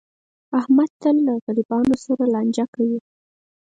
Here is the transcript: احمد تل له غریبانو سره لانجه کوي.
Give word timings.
احمد 0.59 0.89
تل 1.01 1.15
له 1.27 1.33
غریبانو 1.45 1.95
سره 2.05 2.23
لانجه 2.33 2.65
کوي. 2.75 2.99